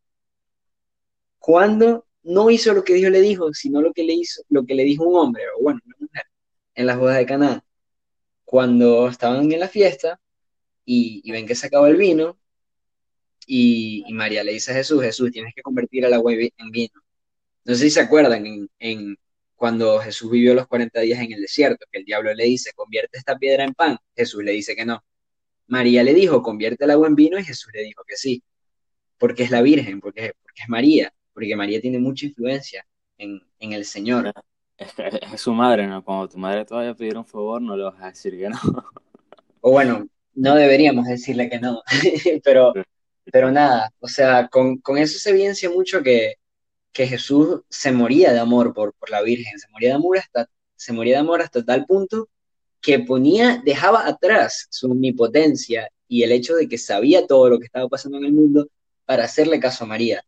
Cuando 1.39 2.05
no 2.23 2.49
hizo 2.49 2.73
lo 2.73 2.83
que 2.83 2.95
Dios 2.95 3.09
le 3.09 3.21
dijo, 3.21 3.53
sino 3.53 3.81
lo 3.81 3.93
que 3.93 4.03
le 4.03 4.13
hizo, 4.13 4.43
lo 4.49 4.65
que 4.65 4.75
le 4.75 4.83
dijo 4.83 5.05
un 5.05 5.17
hombre, 5.17 5.43
o 5.57 5.63
bueno, 5.63 5.79
en 6.77 6.85
las 6.85 6.97
bodas 6.97 7.17
de 7.17 7.25
Caná, 7.25 7.65
cuando 8.45 9.09
estaban 9.09 9.51
en 9.51 9.59
la 9.59 9.67
fiesta 9.67 10.21
y, 10.85 11.29
ven 11.31 11.47
que 11.47 11.55
se 11.55 11.67
acabó 11.67 11.87
el 11.87 11.97
vino, 11.97 12.39
y, 13.47 14.05
María 14.13 14.43
le 14.43 14.53
dice 14.53 14.71
a 14.71 14.75
Jesús, 14.75 15.01
Jesús, 15.03 15.31
tienes 15.31 15.53
que 15.55 15.63
convertir 15.63 16.05
el 16.05 16.13
agua 16.13 16.33
en 16.33 16.71
vino. 16.71 17.01
No 17.65 17.75
sé 17.75 17.85
si 17.85 17.89
se 17.91 18.01
acuerdan 18.01 18.69
en, 18.79 19.17
cuando 19.55 19.99
Jesús 19.99 20.31
vivió 20.31 20.53
los 20.53 20.67
40 20.67 21.01
días 21.01 21.19
en 21.19 21.33
el 21.33 21.41
desierto, 21.41 21.85
que 21.91 21.99
el 21.99 22.05
diablo 22.05 22.33
le 22.33 22.45
dice, 22.45 22.71
convierte 22.75 23.17
esta 23.17 23.37
piedra 23.37 23.63
en 23.63 23.73
pan. 23.73 23.97
Jesús 24.15 24.43
le 24.43 24.51
dice 24.51 24.75
que 24.75 24.85
no. 24.85 25.03
María 25.67 26.03
le 26.03 26.13
dijo, 26.13 26.43
convierte 26.43 26.85
el 26.85 26.91
agua 26.91 27.07
en 27.07 27.15
vino, 27.15 27.39
y 27.39 27.43
Jesús 27.43 27.71
le 27.73 27.83
dijo 27.83 28.03
que 28.07 28.17
sí, 28.17 28.43
porque 29.17 29.43
es 29.43 29.51
la 29.51 29.61
Virgen, 29.63 29.99
porque, 29.99 30.33
porque 30.43 30.61
es 30.61 30.69
María, 30.69 31.13
porque 31.33 31.55
María 31.55 31.81
tiene 31.81 31.99
mucha 31.99 32.27
influencia 32.27 32.85
en, 33.17 33.41
en 33.59 33.73
el 33.73 33.85
Señor 33.85 34.31
es, 34.77 34.93
es, 35.33 35.41
su 35.41 35.53
madre, 35.53 35.87
¿no? 35.87 36.03
Cuando 36.03 36.29
tu 36.29 36.37
madre 36.37 36.65
todavía 36.65 36.95
pidiera 36.95 37.19
un 37.19 37.25
favor, 37.25 37.61
no 37.61 37.75
le 37.75 37.83
vas 37.83 38.01
a 38.01 38.07
decir 38.07 38.37
que 38.37 38.49
no. 38.49 38.59
O 39.59 39.71
bueno, 39.71 40.07
no 40.35 40.55
deberíamos 40.55 41.07
decirle 41.07 41.49
que 41.49 41.59
no, 41.59 41.81
pero, 42.43 42.73
pero 43.25 43.51
nada, 43.51 43.91
o 43.99 44.07
sea, 44.07 44.47
con, 44.47 44.77
con, 44.77 44.97
eso 44.99 45.17
se 45.19 45.31
evidencia 45.31 45.69
mucho 45.69 46.03
que, 46.03 46.35
que 46.93 47.07
Jesús 47.07 47.61
se 47.67 47.91
moría 47.91 48.31
de 48.31 48.39
amor 48.39 48.73
por, 48.73 48.93
por 48.93 49.09
la 49.09 49.21
Virgen, 49.23 49.59
se 49.59 49.67
moría 49.69 49.89
de 49.89 49.95
amor 49.95 50.19
hasta, 50.19 50.47
se 50.75 50.93
moría 50.93 51.15
de 51.15 51.21
amor 51.21 51.41
hasta 51.41 51.65
tal 51.65 51.85
punto 51.85 52.29
que 52.79 52.99
ponía, 52.99 53.61
dejaba 53.65 54.07
atrás 54.07 54.67
su 54.69 54.91
omnipotencia 54.91 55.89
y 56.07 56.23
el 56.23 56.31
hecho 56.31 56.55
de 56.55 56.69
que 56.69 56.77
sabía 56.77 57.27
todo 57.27 57.49
lo 57.49 57.59
que 57.59 57.65
estaba 57.65 57.89
pasando 57.89 58.19
en 58.19 58.25
el 58.25 58.33
mundo 58.33 58.69
para 59.05 59.25
hacerle 59.25 59.59
caso 59.59 59.83
a 59.83 59.87
María. 59.87 60.23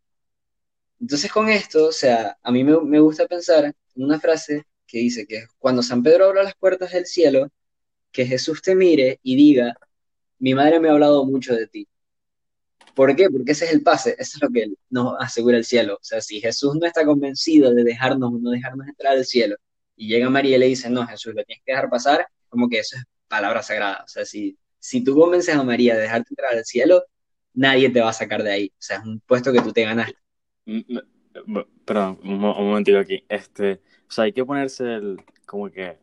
Entonces 1.00 1.32
con 1.32 1.48
esto, 1.48 1.86
o 1.86 1.92
sea, 1.92 2.36
a 2.42 2.52
mí 2.52 2.62
me, 2.64 3.00
gusta 3.00 3.26
pensar 3.26 3.74
una 3.94 4.20
frase 4.20 4.64
que 4.86 4.98
dice 4.98 5.26
que 5.26 5.46
cuando 5.58 5.82
San 5.82 6.02
Pedro 6.02 6.26
abra 6.26 6.42
las 6.42 6.54
puertas 6.56 6.92
del 6.92 7.06
cielo, 7.06 7.48
que 8.12 8.26
Jesús 8.26 8.62
te 8.62 8.74
mire 8.74 9.20
y 9.22 9.36
diga, 9.36 9.74
mi 10.38 10.54
madre 10.54 10.80
me 10.80 10.88
ha 10.88 10.92
hablado 10.92 11.24
mucho 11.24 11.54
de 11.54 11.66
ti. 11.66 11.88
¿Por 12.94 13.14
qué? 13.16 13.30
Porque 13.30 13.52
ese 13.52 13.66
es 13.66 13.72
el 13.72 13.82
pase, 13.82 14.16
eso 14.18 14.36
es 14.36 14.42
lo 14.42 14.50
que 14.50 14.66
nos 14.90 15.14
asegura 15.20 15.56
el 15.56 15.64
cielo. 15.64 15.94
O 15.94 16.04
sea, 16.04 16.20
si 16.20 16.40
Jesús 16.40 16.74
no 16.78 16.86
está 16.86 17.04
convencido 17.06 17.72
de 17.74 17.84
dejarnos 17.84 18.32
no 18.40 18.50
dejarnos 18.50 18.88
entrar 18.88 19.14
al 19.14 19.24
cielo, 19.24 19.56
y 19.96 20.08
llega 20.08 20.30
María 20.30 20.56
y 20.56 20.60
le 20.60 20.66
dice, 20.66 20.90
no, 20.90 21.06
Jesús, 21.06 21.34
lo 21.34 21.44
tienes 21.44 21.62
que 21.64 21.72
dejar 21.72 21.90
pasar, 21.90 22.26
como 22.48 22.68
que 22.68 22.78
eso 22.80 22.96
es 22.96 23.04
palabra 23.28 23.62
sagrada. 23.62 24.02
O 24.04 24.08
sea, 24.08 24.24
si, 24.24 24.58
si 24.78 25.04
tú 25.04 25.14
convences 25.14 25.54
a 25.54 25.62
María 25.62 25.94
de 25.94 26.02
dejarte 26.02 26.28
entrar 26.30 26.54
al 26.54 26.64
cielo, 26.64 27.04
nadie 27.54 27.90
te 27.90 28.00
va 28.00 28.10
a 28.10 28.12
sacar 28.14 28.42
de 28.42 28.50
ahí. 28.50 28.72
O 28.72 28.82
sea, 28.82 28.98
es 28.98 29.04
un 29.04 29.20
puesto 29.20 29.52
que 29.52 29.60
tú 29.60 29.72
te 29.72 29.84
ganaste. 29.84 30.16
Perdón, 31.84 32.18
un, 32.22 32.38
momentito 32.38 32.98
aquí. 32.98 33.24
Este, 33.28 33.80
o 34.08 34.10
sea, 34.10 34.24
hay 34.24 34.32
que 34.32 34.44
ponerse 34.44 34.94
el, 34.94 35.22
como 35.46 35.70
que 35.70 35.98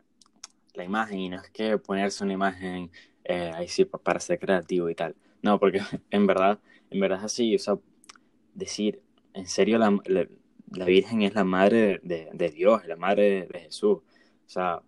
la 0.74 0.84
imagen 0.84 1.20
y 1.20 1.30
no 1.30 1.38
es 1.38 1.50
que 1.50 1.78
ponerse 1.78 2.24
una 2.24 2.34
imagen 2.34 2.92
eh, 3.24 3.52
ahí 3.54 3.68
sí 3.68 3.86
para 3.86 4.20
ser 4.20 4.40
creativo 4.40 4.90
y 4.90 4.96
tal. 4.96 5.16
No, 5.42 5.60
porque 5.60 5.82
en 6.12 6.28
verdad, 6.28 6.60
en 6.90 7.00
verdad 7.00 7.20
es 7.20 7.26
así, 7.26 7.56
o 7.56 7.60
sea, 7.60 7.78
decir, 8.54 9.02
en 9.34 9.48
serio, 9.48 9.78
la, 9.78 9.98
la, 10.06 10.86
Virgen 10.86 11.22
es 11.22 11.36
la 11.36 11.44
madre 11.44 12.00
de, 12.04 12.30
de, 12.34 12.50
Dios, 12.50 12.86
la 12.88 12.96
madre 12.96 13.48
de, 13.52 13.60
Jesús. 13.60 14.00
O 14.00 14.50
sea, 14.50 14.82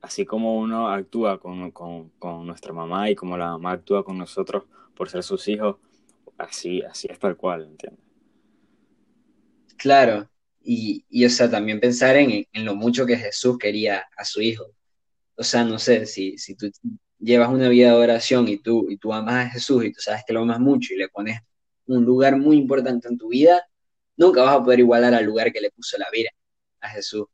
así 0.00 0.24
como 0.26 0.58
uno 0.58 0.88
actúa 0.88 1.38
con, 1.38 1.70
con, 1.70 2.10
con, 2.18 2.46
nuestra 2.46 2.72
mamá 2.72 3.10
y 3.10 3.14
como 3.14 3.36
la 3.36 3.52
mamá 3.52 3.72
actúa 3.72 4.04
con 4.04 4.18
nosotros 4.18 4.64
por 4.94 5.08
ser 5.08 5.22
sus 5.22 5.46
hijos, 5.48 5.76
así, 6.38 6.82
así 6.82 7.08
es 7.10 7.18
tal 7.18 7.36
cual, 7.36 7.64
¿entiendes? 7.64 8.11
Claro, 9.82 10.30
y, 10.62 11.04
y 11.10 11.24
o 11.26 11.30
sea, 11.30 11.50
también 11.50 11.80
pensar 11.80 12.14
en, 12.16 12.46
en, 12.52 12.64
lo 12.64 12.76
mucho 12.76 13.04
que 13.04 13.16
Jesús 13.16 13.58
quería 13.58 14.04
a 14.16 14.24
su 14.24 14.40
hijo. 14.40 14.66
O 15.36 15.42
sea, 15.42 15.64
no 15.64 15.76
sé, 15.80 16.06
si, 16.06 16.38
si 16.38 16.54
tú 16.54 16.70
llevas 17.18 17.48
una 17.50 17.68
vida 17.68 17.88
de 17.90 17.96
oración 17.96 18.46
y 18.46 18.58
tú, 18.58 18.86
y 18.88 18.96
tú 18.98 19.12
amas 19.12 19.46
a 19.46 19.50
Jesús 19.50 19.84
y 19.84 19.92
tú 19.92 20.00
sabes 20.00 20.22
que 20.24 20.32
lo 20.34 20.42
amas 20.42 20.60
mucho 20.60 20.94
y 20.94 20.98
le 20.98 21.08
pones 21.08 21.40
un 21.86 22.04
lugar 22.04 22.36
muy 22.36 22.58
importante 22.58 23.08
en 23.08 23.18
tu 23.18 23.30
vida, 23.30 23.66
nunca 24.16 24.42
vas 24.44 24.56
a 24.56 24.62
poder 24.64 24.80
igualar 24.80 25.14
al 25.14 25.24
lugar 25.24 25.52
que 25.52 25.60
le 25.60 25.72
puso 25.72 25.98
la 25.98 26.06
vida 26.12 26.30
a 26.80 26.88
Jesús. 26.90 27.26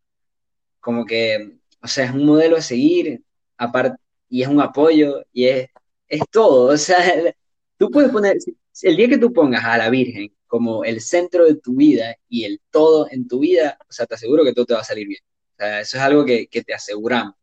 Como 0.80 1.04
que, 1.04 1.58
o 1.82 1.88
sea, 1.88 2.06
es 2.06 2.12
un 2.12 2.24
modelo 2.24 2.56
a 2.56 2.62
seguir, 2.62 3.22
aparte, 3.58 3.98
y 4.30 4.42
es 4.42 4.48
un 4.48 4.60
apoyo, 4.62 5.22
y 5.34 5.46
es, 5.48 5.68
es 6.08 6.22
todo. 6.30 6.72
O 6.72 6.78
sea, 6.78 6.96
tú 7.78 7.90
puedes 7.90 8.10
poner, 8.10 8.38
el 8.82 8.96
día 8.96 9.08
que 9.08 9.18
tú 9.18 9.32
pongas 9.34 9.64
a 9.64 9.76
la 9.78 9.90
Virgen 9.90 10.32
como 10.48 10.84
el 10.84 11.00
centro 11.00 11.44
de 11.44 11.54
tu 11.54 11.76
vida 11.76 12.16
y 12.28 12.44
el 12.44 12.60
todo 12.70 13.06
en 13.10 13.28
tu 13.28 13.40
vida, 13.40 13.78
o 13.88 13.92
sea, 13.92 14.06
te 14.06 14.14
aseguro 14.14 14.44
que 14.44 14.52
todo 14.52 14.66
te 14.66 14.74
va 14.74 14.80
a 14.80 14.84
salir 14.84 15.06
bien. 15.06 15.20
O 15.52 15.56
sea, 15.58 15.80
eso 15.80 15.98
es 15.98 16.02
algo 16.02 16.24
que, 16.24 16.48
que 16.48 16.64
te 16.64 16.74
aseguramos. 16.74 17.34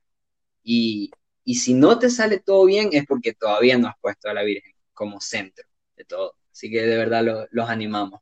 Y, 0.64 1.12
y 1.46 1.56
si 1.56 1.74
no 1.74 2.00
te 2.00 2.10
sale 2.10 2.40
todo 2.40 2.66
bien 2.66 2.90
es 2.92 3.06
porque 3.06 3.34
todavía 3.34 3.78
no 3.78 3.88
has 3.88 3.96
puesto 4.02 4.30
a 4.30 4.34
la 4.34 4.44
Virgen 4.44 4.74
como 4.94 5.22
centro 5.22 5.66
de 5.96 6.04
todo. 6.04 6.34
Así 6.52 6.70
que 6.72 6.82
de 6.82 6.98
verdad 6.98 7.48
los 7.52 7.70
animamos. 7.70 8.22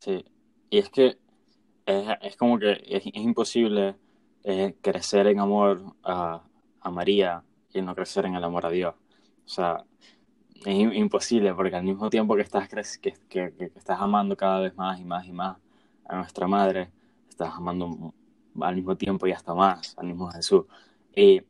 Sí, 0.00 0.24
y 0.70 0.78
es 0.78 0.90
que 0.90 1.18
es, 1.86 2.36
como 2.36 2.58
que 2.58 2.82
es, 2.86 3.02
imposible 3.14 3.96
eh, 4.44 4.74
crecer 4.82 5.26
en 5.28 5.38
amor 5.40 5.94
a, 6.02 6.42
a, 6.80 6.90
María 6.90 7.42
y 7.72 7.80
no 7.80 7.94
crecer 7.94 8.26
en 8.26 8.34
el 8.34 8.44
amor 8.44 8.66
a 8.66 8.70
Dios. 8.70 8.94
O 9.44 9.48
sea, 9.48 9.84
es 10.64 10.94
imposible 10.94 11.54
porque 11.54 11.76
al 11.76 11.84
mismo 11.84 12.10
tiempo 12.10 12.34
que 12.36 12.42
estás, 12.42 12.68
que, 12.68 13.14
que, 13.28 13.52
que, 13.52 13.64
estás 13.76 14.00
amando 14.00 14.36
cada 14.36 14.60
vez 14.60 14.76
más 14.76 14.98
y 15.00 15.04
más 15.04 15.26
y 15.26 15.32
más 15.32 15.56
a 16.04 16.16
nuestra 16.16 16.46
madre, 16.48 16.90
estás 17.28 17.54
amando 17.54 18.14
al 18.60 18.74
mismo 18.74 18.96
tiempo 18.96 19.26
y 19.26 19.32
hasta 19.32 19.54
más 19.54 19.96
al 19.98 20.06
mismo 20.06 20.30
Jesús. 20.30 20.64
Y 21.14 21.42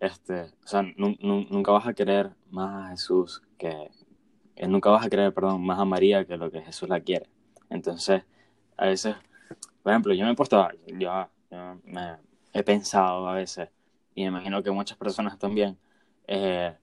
este, 0.00 0.42
o 0.42 0.66
sea, 0.66 0.82
nunca 0.82 1.72
vas 1.72 1.86
a 1.86 1.94
querer 1.94 2.32
más 2.50 2.86
a 2.86 2.90
Jesús 2.90 3.42
que, 3.58 3.90
eh, 4.56 4.66
nunca 4.68 4.90
vas 4.90 5.06
a 5.06 5.10
querer, 5.10 5.32
perdón, 5.32 5.64
más 5.64 5.78
a 5.78 5.84
María 5.84 6.24
que 6.24 6.36
lo 6.36 6.50
que 6.50 6.62
Jesús 6.62 6.88
la 6.88 7.00
quiere. 7.00 7.28
Entonces, 7.68 8.24
a 8.76 8.86
veces, 8.86 9.16
por 9.82 9.92
ejemplo, 9.92 10.14
yo 10.14 10.24
me 10.24 10.32
he 10.32 10.34
puesto, 10.34 10.68
yo, 10.98 11.28
me 11.84 12.16
he 12.52 12.62
pensado 12.62 13.28
a 13.28 13.34
veces, 13.34 13.68
y 14.14 14.22
me 14.22 14.28
imagino 14.28 14.62
que 14.62 14.70
muchas 14.70 14.98
personas 14.98 15.38
también, 15.38 15.78
eh, 16.26 16.74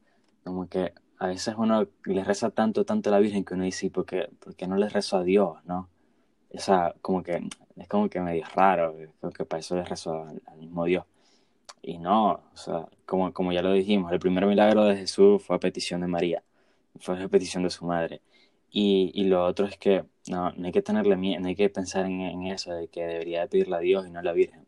como 0.43 0.67
que 0.69 0.93
a 1.19 1.27
veces 1.27 1.55
uno 1.57 1.87
le 2.05 2.23
reza 2.23 2.51
tanto, 2.51 2.85
tanto 2.85 3.09
a 3.09 3.13
la 3.13 3.19
Virgen 3.19 3.43
que 3.43 3.53
uno 3.55 3.63
dice, 3.63 3.89
¿por 3.89 4.05
qué, 4.05 4.29
por 4.39 4.55
qué 4.55 4.67
no 4.67 4.77
le 4.77 4.89
rezo 4.89 5.17
a 5.17 5.23
Dios, 5.23 5.57
no? 5.65 5.89
O 6.53 6.59
sea, 6.59 6.95
como 7.01 7.23
que 7.23 7.47
es 7.77 7.87
como 7.87 8.09
que 8.09 8.19
medio 8.21 8.45
raro, 8.55 8.95
que 9.35 9.45
para 9.45 9.59
eso 9.59 9.75
le 9.75 9.83
rezo 9.83 10.23
al 10.23 10.57
mismo 10.57 10.85
Dios. 10.85 11.05
Y 11.81 11.99
no, 11.99 12.31
o 12.31 12.57
sea, 12.57 12.87
como, 13.05 13.33
como 13.33 13.51
ya 13.53 13.61
lo 13.61 13.71
dijimos, 13.73 14.11
el 14.11 14.19
primer 14.19 14.45
milagro 14.45 14.85
de 14.85 14.97
Jesús 14.97 15.43
fue 15.43 15.55
a 15.55 15.59
petición 15.59 16.01
de 16.01 16.07
María, 16.07 16.43
fue 16.99 17.21
a 17.23 17.27
petición 17.29 17.63
de 17.63 17.69
su 17.69 17.85
madre. 17.85 18.21
Y, 18.69 19.11
y 19.15 19.25
lo 19.25 19.45
otro 19.45 19.65
es 19.67 19.77
que 19.77 20.05
no, 20.29 20.51
no 20.51 20.65
hay 20.65 20.71
que 20.71 20.81
tenerle 20.81 21.15
miedo, 21.15 21.41
no 21.41 21.47
hay 21.47 21.55
que 21.55 21.69
pensar 21.69 22.05
en, 22.05 22.21
en, 22.21 22.47
eso, 22.47 22.73
de 22.73 22.87
que 22.89 23.05
debería 23.05 23.47
pedirle 23.47 23.75
a 23.77 23.79
Dios 23.79 24.07
y 24.07 24.11
no 24.11 24.19
a 24.19 24.23
la 24.23 24.33
Virgen. 24.33 24.65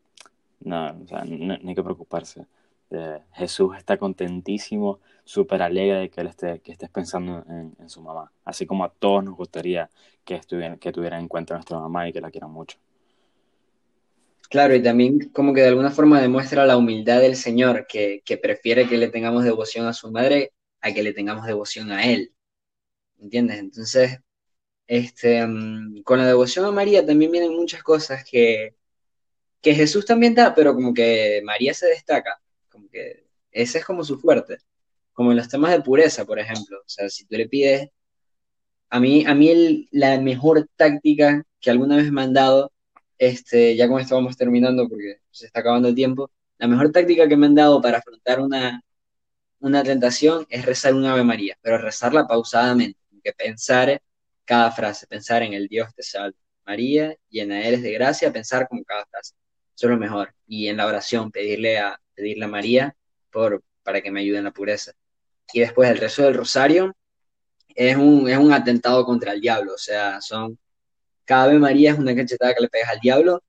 No, 0.62 0.88
o 1.04 1.08
sea, 1.08 1.24
no, 1.26 1.54
hay 1.54 1.76
que 1.76 1.84
preocuparse. 1.84 2.46
Eh, 2.92 3.20
Jesús 3.34 3.78
está 3.78 3.98
contentísimo, 3.98 5.00
súper 5.24 5.62
alegre 5.62 6.00
de 6.00 6.10
que 6.10 6.72
estés 6.72 6.90
pensando 6.90 7.46
en, 7.48 7.90
su 7.90 8.02
mamá. 8.02 8.32
Así 8.44 8.66
como 8.66 8.84
a 8.84 8.90
todos 8.90 9.24
nos 9.24 9.36
gustaría 9.36 9.90
que, 10.26 10.36
estuvieran, 10.36 10.80
que 10.80 10.92
tuvieran 10.92 11.22
en 11.22 11.28
cuenta 11.28 11.54
a 11.54 11.58
nuestra 11.58 11.80
mamá 11.80 12.08
y 12.10 12.14
que 12.14 12.22
la 12.22 12.32
quieran 12.32 12.52
mucho. 12.52 12.78
Claro, 14.50 14.74
y 14.74 14.82
también 14.82 15.30
como 15.30 15.54
que 15.54 15.62
de 15.62 15.68
alguna 15.68 15.92
forma 15.92 16.20
demuestra 16.20 16.66
la 16.66 16.78
humildad 16.78 17.22
del 17.22 17.36
Señor, 17.36 17.86
que, 17.88 18.24
que, 18.26 18.38
prefiere 18.38 18.88
que 18.88 18.98
le 18.98 19.10
tengamos 19.10 19.44
devoción 19.44 19.86
a 19.86 19.94
su 19.94 20.12
madre 20.12 20.54
a 20.82 20.92
que 20.92 21.04
le 21.04 21.14
tengamos 21.14 21.46
devoción 21.46 21.92
a 21.92 22.06
Él. 22.06 22.34
¿Entiendes? 23.20 23.60
Entonces, 23.60 24.20
este, 24.88 25.46
mm, 25.46 26.02
con 26.04 26.20
la 26.20 26.26
devoción 26.26 26.66
a 26.66 26.72
María 26.72 27.06
también 27.06 27.32
vienen 27.32 27.56
muchas 27.56 27.84
cosas 27.84 28.24
que, 28.30 28.76
que 29.62 29.76
Jesús 29.76 30.06
también 30.06 30.36
da, 30.36 30.56
pero 30.56 30.74
como 30.74 30.94
que 30.94 31.42
María 31.44 31.74
se 31.74 31.88
destaca, 31.88 32.42
como 32.80 32.90
ese 33.52 33.80
es 33.80 33.86
como 33.86 34.04
su 34.04 34.20
fuerte, 34.20 34.58
como 35.14 35.32
en 35.32 35.38
los 35.38 35.50
temas 35.50 35.72
de 35.72 35.82
pureza, 35.82 36.26
por 36.26 36.40
ejemplo. 36.40 36.80
O 36.80 36.90
sea, 36.90 37.10
si 37.10 37.26
tú 37.26 37.36
le 37.36 37.48
pides, 37.50 37.90
a 38.90 39.00
mí, 39.00 39.26
a 39.26 39.36
mí 39.36 39.50
el, 39.50 39.90
la 39.92 40.20
mejor 40.20 40.68
táctica 40.76 41.44
que 41.60 41.70
alguna 41.70 41.98
vez 41.98 42.12
me 42.12 42.22
han 42.22 42.34
dado 42.34 42.72
este, 43.18 43.76
ya 43.76 43.88
con 43.88 44.00
esto 44.00 44.20
terminando 44.38 44.88
porque 44.88 45.18
se 45.32 45.46
está 45.48 45.60
acabando 45.62 45.90
el 45.90 45.96
tiempo. 45.96 46.32
La 46.58 46.68
mejor 46.68 46.92
táctica 46.92 47.28
que 47.28 47.38
me 47.38 47.48
han 47.48 47.56
dado 47.56 47.82
para 47.82 48.00
afrontar 48.00 48.40
una, 48.42 48.82
una 49.60 49.84
tentación 49.84 50.46
es 50.50 50.66
rezar 50.66 50.94
un 50.94 51.06
Ave 51.06 51.24
María, 51.24 51.58
pero 51.62 51.78
rezarla 51.78 52.28
pausadamente, 52.28 53.00
que 53.24 53.34
pensar 53.34 54.02
cada 54.46 54.72
frase, 54.72 55.06
pensar 55.08 55.44
en 55.44 55.54
el 55.54 55.68
Dios 55.68 55.94
te 55.94 56.04
salve, 56.04 56.38
María, 56.66 57.16
llena 57.30 57.62
eres 57.62 57.82
de 57.84 57.92
gracia, 57.94 58.32
pensar 58.32 58.68
como 58.68 58.84
cada 58.84 59.06
frase. 59.06 59.34
Eso 59.76 59.88
es 59.88 59.92
lo 59.92 59.98
mejor. 59.98 60.34
Y 60.48 60.68
en 60.68 60.78
la 60.78 60.88
oración, 60.88 61.32
pedirle 61.32 61.80
a, 61.80 62.00
pedirle 62.20 62.46
a 62.46 62.50
María 62.50 62.96
por, 63.32 63.64
para 63.84 64.02
que 64.02 64.12
me 64.12 64.20
ayude 64.20 64.40
en 64.40 64.44
la 64.44 64.52
pureza. 64.52 64.92
Y 65.54 65.62
después 65.62 65.90
el 65.90 65.98
rezo 65.98 66.24
del 66.24 66.34
rosario 66.34 66.94
es 67.76 67.96
un, 67.96 68.30
es 68.30 68.38
un 68.38 68.52
atentado 68.52 69.06
contra 69.06 69.32
el 69.32 69.42
diablo, 69.42 69.74
o 69.74 69.78
sea, 69.78 70.20
son 70.22 70.60
cada 71.30 71.44
Ave 71.44 71.60
María 71.60 71.92
es 71.92 72.00
una 72.00 72.16
cachetada 72.16 72.56
que 72.56 72.62
le 72.62 72.70
pegas 72.70 72.90
al 72.90 73.00
diablo. 73.00 73.44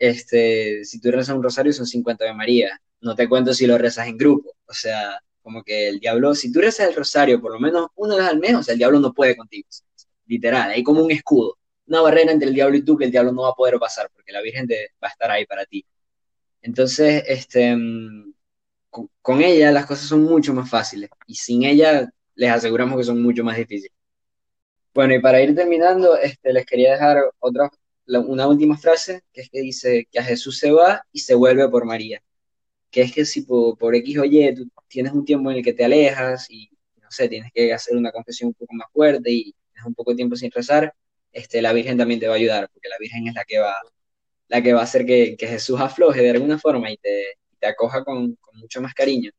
Este, 0.00 0.84
si 0.84 1.00
tú 1.00 1.12
rezas 1.12 1.36
un 1.36 1.44
rosario 1.44 1.72
son 1.72 1.86
50 1.86 2.24
Ave 2.24 2.34
María. 2.34 2.80
No 3.00 3.14
te 3.14 3.28
cuento 3.28 3.54
si 3.54 3.68
lo 3.68 3.78
rezas 3.78 4.08
en 4.08 4.18
grupo. 4.18 4.56
O 4.66 4.74
sea, 4.74 5.20
como 5.40 5.62
que 5.62 5.88
el 5.88 6.00
diablo, 6.00 6.34
si 6.34 6.50
tú 6.50 6.60
rezas 6.60 6.88
el 6.88 6.96
rosario 6.96 7.40
por 7.40 7.52
lo 7.52 7.60
menos 7.60 7.88
una 7.94 8.16
vez 8.16 8.26
al 8.26 8.40
mes, 8.40 8.68
el 8.68 8.78
diablo 8.78 8.98
no 8.98 9.14
puede 9.14 9.36
contigo. 9.36 9.68
Literal, 10.26 10.70
hay 10.72 10.82
como 10.82 11.04
un 11.04 11.12
escudo, 11.12 11.56
una 11.86 12.00
barrera 12.00 12.32
entre 12.32 12.48
el 12.48 12.54
diablo 12.54 12.76
y 12.76 12.82
tú 12.82 12.96
que 12.96 13.04
el 13.04 13.12
diablo 13.12 13.30
no 13.30 13.42
va 13.42 13.50
a 13.50 13.54
poder 13.54 13.78
pasar 13.78 14.10
porque 14.12 14.32
la 14.32 14.40
Virgen 14.42 14.66
va 15.00 15.08
a 15.08 15.10
estar 15.10 15.30
ahí 15.30 15.46
para 15.46 15.64
ti. 15.66 15.86
Entonces, 16.64 17.24
este, 17.28 17.76
mm, 17.76 18.32
con 19.22 19.42
ella 19.42 19.70
las 19.72 19.86
cosas 19.86 20.06
son 20.08 20.22
mucho 20.24 20.54
más 20.54 20.70
fáciles 20.70 21.10
y 21.26 21.34
sin 21.34 21.64
ella 21.64 22.10
les 22.36 22.50
aseguramos 22.50 22.96
que 22.98 23.04
son 23.04 23.22
mucho 23.22 23.44
más 23.44 23.56
difíciles. 23.58 23.92
Bueno, 24.94 25.14
y 25.14 25.20
para 25.20 25.42
ir 25.42 25.54
terminando, 25.54 26.16
este, 26.16 26.52
les 26.52 26.64
quería 26.66 26.92
dejar 26.92 27.18
otra, 27.40 27.70
una 28.06 28.48
última 28.48 28.78
frase, 28.78 29.22
que 29.32 29.42
es 29.42 29.50
que 29.50 29.60
dice 29.60 30.08
que 30.10 30.18
a 30.20 30.24
Jesús 30.24 30.58
se 30.58 30.70
va 30.70 31.02
y 31.12 31.20
se 31.20 31.34
vuelve 31.34 31.68
por 31.68 31.84
María. 31.84 32.22
Que 32.90 33.02
es 33.02 33.12
que 33.12 33.24
si 33.26 33.42
por, 33.42 33.76
por 33.78 33.94
X 33.96 34.18
o 34.18 34.24
Y 34.24 34.54
tú 34.54 34.70
tienes 34.88 35.12
un 35.12 35.24
tiempo 35.24 35.50
en 35.50 35.58
el 35.58 35.64
que 35.64 35.74
te 35.74 35.84
alejas 35.84 36.50
y, 36.50 36.70
no 37.02 37.10
sé, 37.10 37.28
tienes 37.28 37.52
que 37.54 37.72
hacer 37.74 37.96
una 37.96 38.12
confesión 38.12 38.48
un 38.48 38.54
poco 38.54 38.74
más 38.74 38.88
fuerte 38.92 39.30
y 39.30 39.54
tienes 39.72 39.86
un 39.86 39.94
poco 39.94 40.12
de 40.12 40.16
tiempo 40.18 40.36
sin 40.36 40.50
rezar, 40.50 40.94
este, 41.32 41.62
la 41.62 41.72
Virgen 41.72 41.98
también 41.98 42.20
te 42.20 42.28
va 42.28 42.34
a 42.34 42.36
ayudar, 42.36 42.70
porque 42.72 42.88
la 42.88 42.96
Virgen 43.00 43.28
es 43.28 43.34
la 43.34 43.44
que 43.44 43.58
va, 43.58 43.74
la 44.48 44.62
que 44.62 44.72
va 44.72 44.80
a 44.80 44.84
hacer 44.84 45.06
que, 45.06 45.36
que 45.36 45.46
Jesús 45.46 45.80
afloje 45.80 46.22
de 46.22 46.30
alguna 46.30 46.58
forma 46.58 46.90
y 46.90 46.96
te, 46.98 47.38
te 47.58 47.66
acoja 47.66 48.04
con, 48.04 48.34
con 48.36 48.58
mucho 48.58 48.80
más 48.80 48.94
cariño 48.94 49.30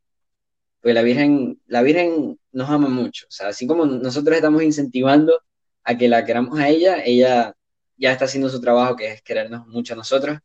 porque 0.85 0.93
la 0.93 1.01
Virgen, 1.01 1.59
la 1.65 1.81
Virgen 1.81 2.39
nos 2.51 2.69
ama 2.69 2.87
mucho. 2.89 3.25
O 3.27 3.31
sea, 3.31 3.47
así 3.47 3.65
como 3.65 3.87
nosotros 3.87 4.35
estamos 4.35 4.61
incentivando 4.61 5.41
a 5.83 5.97
que 5.97 6.07
la 6.07 6.23
queramos 6.23 6.59
a 6.59 6.69
ella, 6.69 7.03
ella 7.03 7.55
ya 7.97 8.11
está 8.11 8.25
haciendo 8.25 8.49
su 8.49 8.61
trabajo, 8.61 8.95
que 8.95 9.13
es 9.13 9.23
querernos 9.23 9.65
mucho 9.65 9.95
a 9.95 9.97
nosotros. 9.97 10.37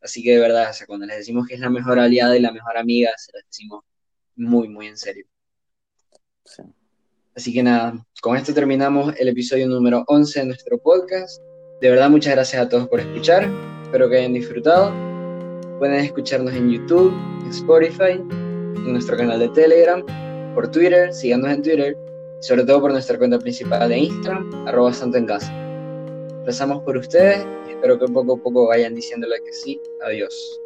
Así 0.00 0.22
que 0.22 0.34
de 0.34 0.38
verdad, 0.38 0.70
o 0.70 0.72
sea, 0.72 0.86
cuando 0.86 1.04
les 1.04 1.16
decimos 1.16 1.48
que 1.48 1.54
es 1.54 1.60
la 1.60 1.68
mejor 1.68 1.98
aliada 1.98 2.36
y 2.36 2.40
la 2.40 2.52
mejor 2.52 2.76
amiga, 2.76 3.10
se 3.16 3.32
lo 3.32 3.40
decimos 3.44 3.82
muy, 4.36 4.68
muy 4.68 4.86
en 4.86 4.96
serio. 4.96 5.26
Así 7.34 7.52
que 7.52 7.64
nada, 7.64 8.06
con 8.22 8.36
esto 8.36 8.54
terminamos 8.54 9.16
el 9.18 9.26
episodio 9.26 9.66
número 9.66 10.04
11 10.06 10.38
de 10.38 10.46
nuestro 10.46 10.78
podcast. 10.78 11.42
De 11.80 11.90
verdad, 11.90 12.08
muchas 12.08 12.36
gracias 12.36 12.62
a 12.62 12.68
todos 12.68 12.86
por 12.86 13.00
escuchar. 13.00 13.67
Espero 13.88 14.10
que 14.10 14.18
hayan 14.18 14.34
disfrutado. 14.34 14.92
Pueden 15.78 16.04
escucharnos 16.04 16.52
en 16.52 16.70
YouTube, 16.70 17.10
en 17.42 17.48
Spotify 17.48 18.20
en 18.88 18.92
nuestro 18.92 19.16
canal 19.16 19.38
de 19.38 19.48
Telegram, 19.48 20.04
por 20.54 20.70
Twitter, 20.70 21.12
síganos 21.14 21.50
en 21.50 21.62
Twitter, 21.62 21.96
y 22.38 22.42
sobre 22.42 22.64
todo 22.64 22.82
por 22.82 22.92
nuestra 22.92 23.16
cuenta 23.16 23.38
principal 23.38 23.88
de 23.88 23.98
Instagram, 23.98 24.68
arroba 24.68 24.92
santo 24.92 25.16
en 25.16 25.24
casa. 25.24 25.50
Rezamos 26.44 26.82
por 26.82 26.98
ustedes 26.98 27.46
y 27.66 27.70
espero 27.70 27.98
que 27.98 28.06
poco 28.12 28.34
a 28.34 28.42
poco 28.42 28.66
vayan 28.66 28.94
diciéndole 28.94 29.36
que 29.42 29.54
sí. 29.54 29.80
Adiós. 30.02 30.60